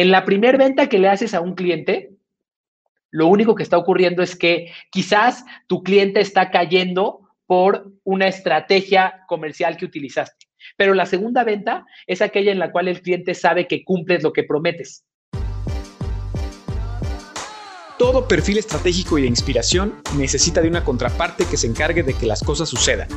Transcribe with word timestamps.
En 0.00 0.10
la 0.10 0.24
primera 0.24 0.56
venta 0.56 0.88
que 0.88 0.98
le 0.98 1.08
haces 1.08 1.34
a 1.34 1.42
un 1.42 1.54
cliente, 1.54 2.12
lo 3.10 3.26
único 3.26 3.54
que 3.54 3.62
está 3.62 3.76
ocurriendo 3.76 4.22
es 4.22 4.34
que 4.34 4.72
quizás 4.90 5.44
tu 5.66 5.82
cliente 5.82 6.20
está 6.20 6.50
cayendo 6.50 7.28
por 7.44 7.92
una 8.02 8.26
estrategia 8.26 9.24
comercial 9.28 9.76
que 9.76 9.84
utilizaste. 9.84 10.46
Pero 10.78 10.94
la 10.94 11.04
segunda 11.04 11.44
venta 11.44 11.84
es 12.06 12.22
aquella 12.22 12.50
en 12.50 12.58
la 12.58 12.72
cual 12.72 12.88
el 12.88 13.02
cliente 13.02 13.34
sabe 13.34 13.66
que 13.66 13.84
cumples 13.84 14.22
lo 14.22 14.32
que 14.32 14.44
prometes. 14.44 15.04
Todo 17.98 18.26
perfil 18.26 18.56
estratégico 18.56 19.18
y 19.18 19.22
de 19.22 19.28
inspiración 19.28 20.00
necesita 20.16 20.62
de 20.62 20.68
una 20.68 20.82
contraparte 20.82 21.44
que 21.44 21.58
se 21.58 21.66
encargue 21.66 22.02
de 22.02 22.14
que 22.14 22.24
las 22.24 22.42
cosas 22.42 22.70
sucedan. 22.70 23.08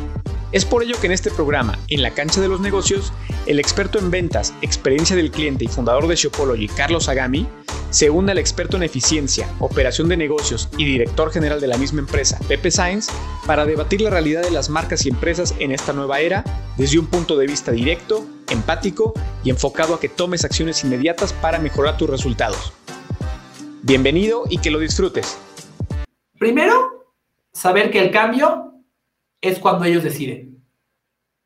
Es 0.53 0.65
por 0.65 0.83
ello 0.83 0.95
que 1.01 1.07
en 1.07 1.13
este 1.13 1.31
programa, 1.31 1.79
En 1.89 2.03
la 2.03 2.11
cancha 2.11 2.39
de 2.39 2.47
los 2.47 2.61
negocios, 2.61 3.11
el 3.47 3.59
experto 3.59 3.97
en 3.97 4.11
ventas, 4.11 4.53
experiencia 4.61 5.15
del 5.15 5.31
cliente 5.31 5.65
y 5.65 5.67
fundador 5.67 6.05
de 6.07 6.15
Shopology, 6.15 6.67
Carlos 6.67 7.09
Agami, 7.09 7.47
se 7.89 8.11
une 8.11 8.31
al 8.31 8.37
experto 8.37 8.77
en 8.77 8.83
eficiencia, 8.83 9.49
operación 9.59 10.09
de 10.09 10.17
negocios 10.17 10.69
y 10.77 10.85
director 10.85 11.31
general 11.31 11.59
de 11.59 11.65
la 11.65 11.77
misma 11.79 12.01
empresa, 12.01 12.39
Pepe 12.47 12.69
Sainz, 12.69 13.07
para 13.47 13.65
debatir 13.65 14.01
la 14.01 14.11
realidad 14.11 14.43
de 14.43 14.51
las 14.51 14.69
marcas 14.69 15.07
y 15.07 15.09
empresas 15.09 15.55
en 15.57 15.71
esta 15.71 15.91
nueva 15.91 16.19
era 16.19 16.43
desde 16.77 16.99
un 16.99 17.07
punto 17.07 17.35
de 17.35 17.47
vista 17.47 17.71
directo, 17.71 18.23
empático 18.51 19.13
y 19.43 19.49
enfocado 19.49 19.95
a 19.95 19.99
que 19.99 20.09
tomes 20.09 20.45
acciones 20.45 20.83
inmediatas 20.83 21.33
para 21.33 21.57
mejorar 21.57 21.97
tus 21.97 22.11
resultados. 22.11 22.73
Bienvenido 23.81 24.43
y 24.47 24.59
que 24.59 24.69
lo 24.69 24.77
disfrutes. 24.77 25.35
Primero, 26.37 27.11
saber 27.53 27.89
que 27.89 27.99
el 27.99 28.11
cambio 28.11 28.69
es 29.43 29.59
cuando 29.59 29.83
ellos 29.85 30.03
deciden. 30.03 30.52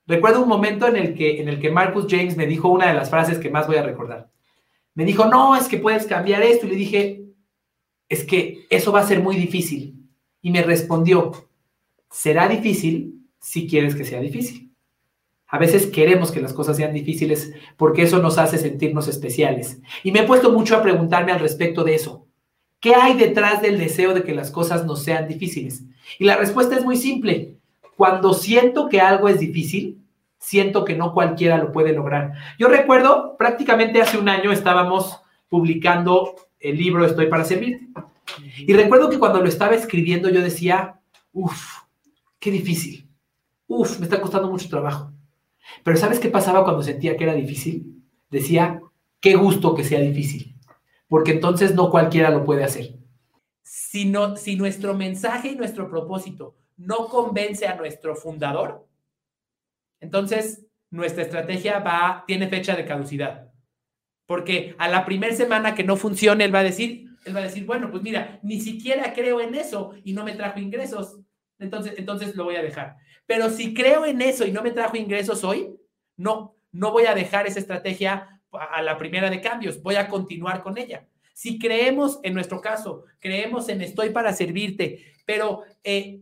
Recuerdo 0.08 0.42
un 0.42 0.50
momento 0.50 0.88
en 0.88 0.96
el 0.96 1.14
que, 1.14 1.42
en 1.42 1.50
el 1.50 1.60
que 1.60 1.70
Marcus 1.70 2.08
James 2.10 2.38
me 2.38 2.48
dijo 2.48 2.70
una 2.70 2.88
de 2.88 2.94
las 2.94 3.10
frases 3.10 3.40
que 3.40 3.50
más 3.50 3.68
voy 3.68 3.76
a 3.76 3.84
recordar. 3.84 4.30
Me 4.96 5.06
dijo, 5.06 5.26
no, 5.26 5.56
es 5.56 5.68
que 5.68 5.78
puedes 5.78 6.08
cambiar 6.08 6.42
esto. 6.42 6.66
Y 6.66 6.70
le 6.70 6.76
dije, 6.76 7.26
es 8.10 8.24
que 8.24 8.66
eso 8.70 8.92
va 8.92 9.02
a 9.02 9.08
ser 9.08 9.22
muy 9.22 9.36
difícil. 9.36 9.96
Y 10.42 10.52
me 10.52 10.64
respondió, 10.64 11.32
será 12.10 12.48
difícil 12.48 13.28
si 13.40 13.68
quieres 13.68 13.96
que 13.96 14.06
sea 14.06 14.22
difícil. 14.22 14.74
A 15.48 15.58
veces 15.58 15.88
queremos 15.88 16.32
que 16.32 16.42
las 16.42 16.54
cosas 16.54 16.78
sean 16.78 16.94
difíciles 16.94 17.54
porque 17.78 18.04
eso 18.04 18.20
nos 18.20 18.38
hace 18.38 18.58
sentirnos 18.58 19.08
especiales. 19.08 19.82
Y 20.04 20.12
me 20.12 20.20
he 20.20 20.28
puesto 20.28 20.52
mucho 20.52 20.76
a 20.76 20.82
preguntarme 20.82 21.32
al 21.32 21.40
respecto 21.40 21.84
de 21.84 21.96
eso. 21.96 22.28
¿Qué 22.80 22.94
hay 22.94 23.18
detrás 23.18 23.62
del 23.62 23.78
deseo 23.78 24.14
de 24.14 24.24
que 24.24 24.36
las 24.36 24.52
cosas 24.52 24.86
no 24.86 24.96
sean 24.96 25.28
difíciles? 25.28 25.84
Y 26.20 26.26
la 26.26 26.38
respuesta 26.38 26.76
es 26.76 26.84
muy 26.84 26.96
simple. 26.96 27.57
Cuando 27.98 28.34
siento 28.34 28.88
que 28.88 29.02
algo 29.02 29.28
es 29.28 29.40
difícil, 29.40 30.02
siento 30.38 30.86
que 30.86 30.96
no 30.96 31.14
cualquiera 31.14 31.58
lo 31.58 31.74
puede 31.74 31.92
lograr. 31.92 32.32
Yo 32.58 32.70
recuerdo, 32.70 33.36
prácticamente 33.38 34.02
hace 34.02 34.18
un 34.18 34.30
año 34.30 34.54
estábamos 34.54 35.20
publicando 35.50 36.36
el 36.60 36.78
libro 36.78 37.06
Estoy 37.06 37.28
para 37.28 37.44
servir. 37.44 37.90
Y 38.58 38.72
recuerdo 38.72 39.10
que 39.10 39.20
cuando 39.20 39.42
lo 39.42 39.50
estaba 39.50 39.76
escribiendo 39.76 40.30
yo 40.30 40.42
decía, 40.42 41.02
uff, 41.34 41.80
qué 42.40 42.52
difícil. 42.52 43.10
Uf, 43.68 44.00
me 44.00 44.06
está 44.06 44.22
costando 44.22 44.50
mucho 44.50 44.70
trabajo. 44.70 45.12
Pero 45.84 45.98
¿sabes 45.98 46.20
qué 46.20 46.30
pasaba 46.30 46.64
cuando 46.64 46.84
sentía 46.84 47.18
que 47.18 47.26
era 47.26 47.34
difícil? 47.34 48.02
Decía, 48.30 48.80
qué 49.20 49.36
gusto 49.36 49.76
que 49.76 49.84
sea 49.84 50.00
difícil 50.00 50.58
porque 51.08 51.32
entonces 51.32 51.74
no 51.74 51.90
cualquiera 51.90 52.30
lo 52.30 52.44
puede 52.44 52.64
hacer. 52.64 52.96
Si, 53.64 54.12
si 54.38 54.56
nuestro 54.56 54.94
mensaje 54.94 55.50
y 55.50 55.56
nuestro 55.56 55.90
propósito 55.90 56.56
no 56.78 57.08
convence 57.08 57.68
a 57.68 57.76
nuestro 57.76 58.16
fundador, 58.16 58.88
entonces 60.00 60.66
nuestra 60.90 61.24
estrategia 61.24 61.80
va, 61.80 62.24
tiene 62.28 62.48
fecha 62.48 62.76
de 62.76 62.86
caducidad. 62.86 63.52
Porque 64.26 64.76
a 64.78 64.88
la 64.88 65.06
primera 65.06 65.36
semana 65.36 65.74
que 65.74 65.84
no 65.84 65.98
funcione, 65.98 66.46
él 66.46 66.54
va 66.54 66.60
a 66.60 66.64
decir, 66.64 67.08
él 67.26 67.36
va 67.36 67.40
a 67.40 67.44
decir, 67.44 67.66
bueno, 67.66 67.90
pues 67.90 68.04
mira, 68.04 68.40
ni 68.44 68.60
siquiera 68.62 69.14
creo 69.14 69.42
en 69.42 69.56
eso 69.56 69.94
y 70.04 70.14
no 70.14 70.24
me 70.24 70.34
trajo 70.34 70.60
ingresos. 70.60 71.20
Entonces, 71.60 71.94
entonces 71.98 72.36
lo 72.36 72.44
voy 72.44 72.56
a 72.56 72.62
dejar. 72.62 72.98
Pero 73.26 73.50
si 73.50 73.74
creo 73.74 74.06
en 74.06 74.22
eso 74.22 74.46
y 74.46 74.52
no 74.52 74.62
me 74.62 74.72
trajo 74.72 74.98
ingresos 74.98 75.44
hoy, 75.44 75.76
no, 76.16 76.56
no 76.72 76.92
voy 76.92 77.06
a 77.06 77.16
dejar 77.16 77.48
esa 77.48 77.60
estrategia 77.60 78.42
a 78.52 78.82
la 78.82 78.98
primera 78.98 79.30
de 79.30 79.42
cambios, 79.42 79.82
voy 79.82 79.96
a 79.96 80.08
continuar 80.08 80.62
con 80.62 80.78
ella. 80.78 81.08
Si 81.34 81.60
creemos, 81.60 82.20
en 82.24 82.34
nuestro 82.34 82.62
caso, 82.62 83.04
creemos 83.20 83.70
en 83.70 83.82
estoy 83.82 84.10
para 84.10 84.34
servirte, 84.34 85.14
pero 85.26 85.64
eh, 85.84 86.22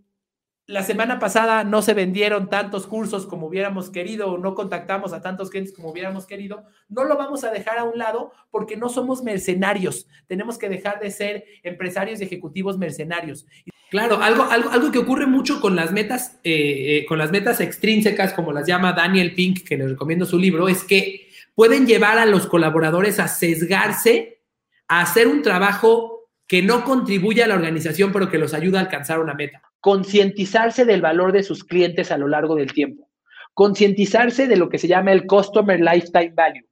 la 0.67 0.81
semana 0.81 1.19
pasada 1.19 1.63
no 1.63 1.81
se 1.81 1.93
vendieron 1.93 2.49
tantos 2.49 2.87
cursos 2.87 3.27
como 3.27 3.47
hubiéramos 3.47 3.91
querido 3.91 4.31
o 4.31 4.37
no 4.37 4.55
contactamos 4.55 5.13
a 5.13 5.21
tantos 5.21 5.51
clientes 5.51 5.75
como 5.75 5.91
hubiéramos 5.91 6.25
querido, 6.25 6.63
no 6.89 7.03
lo 7.03 7.17
vamos 7.17 7.43
a 7.43 7.51
dejar 7.51 7.77
a 7.77 7.83
un 7.83 7.99
lado 7.99 8.31
porque 8.49 8.75
no 8.75 8.89
somos 8.89 9.23
mercenarios. 9.23 10.07
Tenemos 10.27 10.57
que 10.57 10.69
dejar 10.69 10.99
de 10.99 11.11
ser 11.11 11.45
empresarios 11.61 12.19
y 12.19 12.23
ejecutivos 12.23 12.79
mercenarios. 12.79 13.45
Claro, 13.91 14.21
algo, 14.21 14.43
algo, 14.43 14.71
algo 14.71 14.91
que 14.91 14.97
ocurre 14.97 15.27
mucho 15.27 15.61
con 15.61 15.75
las 15.75 15.91
metas, 15.91 16.39
eh, 16.43 16.97
eh, 17.01 17.05
con 17.05 17.19
las 17.19 17.31
metas 17.31 17.61
extrínsecas, 17.61 18.33
como 18.33 18.51
las 18.51 18.65
llama 18.65 18.93
Daniel 18.93 19.35
Pink, 19.35 19.63
que 19.63 19.77
les 19.77 19.91
recomiendo 19.91 20.25
su 20.25 20.39
libro, 20.39 20.67
es 20.67 20.83
que 20.83 21.29
pueden 21.53 21.85
llevar 21.85 22.17
a 22.17 22.25
los 22.25 22.47
colaboradores 22.47 23.19
a 23.19 23.27
sesgarse, 23.27 24.41
a 24.87 25.01
hacer 25.01 25.27
un 25.27 25.43
trabajo 25.43 26.27
que 26.47 26.63
no 26.63 26.83
contribuye 26.83 27.43
a 27.43 27.47
la 27.47 27.55
organización, 27.55 28.11
pero 28.11 28.29
que 28.29 28.39
los 28.39 28.53
ayuda 28.55 28.79
a 28.79 28.81
alcanzar 28.81 29.19
una 29.19 29.35
meta. 29.35 29.61
Concientizarse 29.85 30.84
del 30.84 31.00
valor 31.00 31.31
de 31.31 31.44
sus 31.44 31.63
clientes 31.63 32.12
a 32.12 32.18
lo 32.18 32.28
largo 32.28 32.56
del 32.56 32.73
tiempo. 32.73 33.07
Concientizarse 33.53 34.47
de 34.47 34.56
lo 34.56 34.68
que 34.68 34.79
se 34.79 34.88
llama 34.88 35.12
el 35.12 35.28
Customer 35.28 35.79
Lifetime 35.79 36.34
Value. 36.35 36.66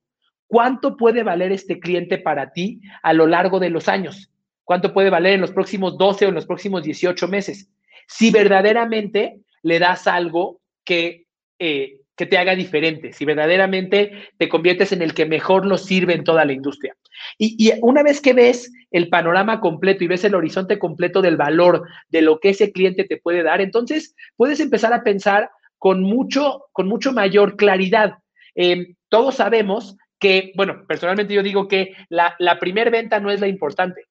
¿Cuánto 0.47 0.97
puede 0.97 1.21
valer 1.21 1.51
este 1.51 1.79
cliente 1.79 2.17
para 2.17 2.51
ti 2.53 2.81
a 3.03 3.13
lo 3.13 3.27
largo 3.27 3.59
de 3.59 3.69
los 3.69 3.87
años? 3.87 4.31
¿Cuánto 4.63 4.95
puede 4.95 5.11
valer 5.11 5.33
en 5.33 5.41
los 5.41 5.51
próximos 5.51 5.95
12 5.95 6.25
o 6.25 6.29
en 6.29 6.33
los 6.33 6.47
próximos 6.47 6.81
18 6.81 7.27
meses? 7.27 7.69
Si 8.07 8.31
verdaderamente 8.31 9.41
le 9.61 9.77
das 9.77 10.07
algo 10.07 10.59
que 10.83 11.27
eh, 11.59 11.99
que 12.15 12.25
te 12.25 12.37
haga 12.37 12.55
diferente, 12.55 13.11
si 13.11 13.25
verdaderamente 13.25 14.29
te 14.37 14.47
conviertes 14.47 14.91
en 14.91 15.01
el 15.01 15.13
que 15.13 15.25
mejor 15.25 15.65
nos 15.65 15.85
sirve 15.85 16.13
en 16.13 16.23
toda 16.23 16.45
la 16.45 16.53
industria. 16.53 16.95
Y, 17.37 17.71
una 17.81 18.03
vez 18.03 18.21
que 18.21 18.33
ves 18.33 18.71
el 18.91 19.09
panorama 19.09 19.59
completo 19.59 20.03
y 20.03 20.07
ves 20.07 20.23
el 20.23 20.35
horizonte 20.35 20.77
completo 20.77 21.21
del 21.21 21.37
valor 21.37 21.87
de 22.09 22.21
lo 22.21 22.39
que 22.39 22.49
ese 22.49 22.71
cliente 22.71 23.05
te 23.05 23.17
puede 23.17 23.41
dar, 23.41 23.61
entonces 23.61 24.15
puedes 24.35 24.59
empezar 24.59 24.93
a 24.93 25.03
pensar 25.03 25.49
con 25.79 26.03
mucho, 26.03 26.65
con 26.71 26.87
mucho 26.87 27.13
mayor 27.13 27.55
claridad. 27.55 28.19
Em, 28.55 28.95
todos 29.09 29.35
sabemos 29.35 29.97
que, 30.19 30.51
bueno, 30.55 30.85
personalmente 30.87 31.33
yo 31.33 31.43
digo 31.43 31.67
que 31.67 31.93
la, 32.09 32.35
la 32.37 32.59
primera 32.59 32.91
venta 32.91 33.19
no 33.19 33.31
es 33.31 33.41
la 33.41 33.47
importante. 33.47 34.05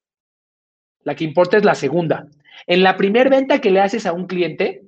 La 1.05 1.15
que 1.15 1.25
importa 1.25 1.57
es 1.57 1.65
la 1.65 1.75
segunda. 1.75 2.27
En 2.67 2.83
la 2.83 2.97
primera 2.97 3.31
venta 3.31 3.61
que 3.61 3.71
le 3.71 3.81
haces 3.81 4.07
a 4.07 4.13
un 4.13 4.27
cliente, 4.27 4.83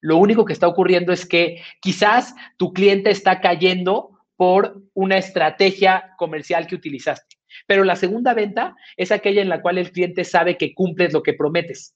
lo 0.00 0.16
único 0.16 0.44
que 0.44 0.52
está 0.52 0.66
ocurriendo 0.66 1.12
es 1.12 1.26
que 1.26 1.62
quizás 1.80 2.34
tu 2.56 2.72
cliente 2.72 3.10
está 3.10 3.40
cayendo 3.40 4.18
por 4.36 4.82
una 4.94 5.18
estrategia 5.18 6.14
comercial 6.16 6.66
que 6.66 6.74
utilizaste. 6.74 7.36
Pero 7.66 7.84
la 7.84 7.96
segunda 7.96 8.32
venta 8.32 8.74
es 8.96 9.12
aquella 9.12 9.42
en 9.42 9.48
la 9.48 9.60
cual 9.60 9.78
el 9.78 9.92
cliente 9.92 10.24
sabe 10.24 10.56
que 10.56 10.72
cumples 10.72 11.12
lo 11.12 11.22
que 11.22 11.34
prometes. 11.34 11.94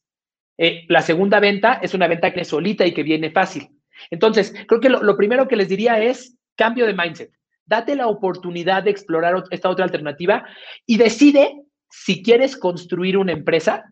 Eh, 0.58 0.84
la 0.88 1.02
segunda 1.02 1.40
venta 1.40 1.80
es 1.82 1.94
una 1.94 2.06
venta 2.06 2.32
que 2.32 2.42
es 2.42 2.48
solita 2.48 2.86
y 2.86 2.92
que 2.92 3.02
viene 3.02 3.30
fácil. 3.30 3.68
Entonces, 4.10 4.54
creo 4.68 4.80
que 4.80 4.88
lo, 4.90 5.02
lo 5.02 5.16
primero 5.16 5.48
que 5.48 5.56
les 5.56 5.68
diría 5.68 6.02
es 6.02 6.36
cambio 6.56 6.86
de 6.86 6.94
mindset. 6.94 7.30
Date 7.64 7.96
la 7.96 8.08
oportunidad 8.08 8.82
de 8.82 8.90
explorar 8.90 9.42
esta 9.50 9.70
otra 9.70 9.84
alternativa 9.84 10.46
y 10.86 10.98
decide 10.98 11.62
si 11.88 12.22
quieres 12.22 12.56
construir 12.56 13.16
una 13.16 13.32
empresa 13.32 13.90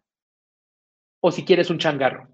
o 1.20 1.32
si 1.32 1.44
quieres 1.44 1.70
un 1.70 1.78
changarro. 1.78 2.31